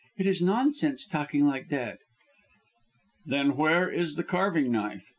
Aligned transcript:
It 0.17 0.25
is 0.25 0.41
nonsense 0.41 1.05
talking 1.05 1.45
like 1.45 1.67
that!" 1.69 1.99
"Then 3.23 3.55
where 3.55 3.87
is 3.87 4.15
the 4.15 4.23
carving 4.23 4.71
knife? 4.71 5.05